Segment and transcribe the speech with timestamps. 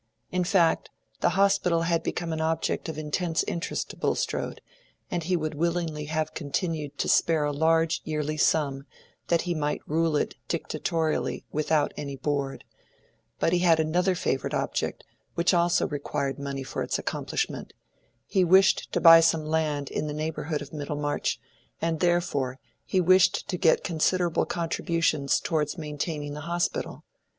[0.31, 4.59] In fact, the Hospital had become an object of intense interest to Bulstrode,
[5.11, 8.87] and he would willingly have continued to spare a large yearly sum
[9.27, 12.63] that he might rule it dictatorially without any Board;
[13.37, 15.03] but he had another favorite object
[15.35, 17.71] which also required money for its accomplishment:
[18.25, 21.37] he wished to buy some land in the neighborhood of Middlemarch,
[21.79, 27.03] and therefore he wished to get considerable contributions towards maintaining the Hospital.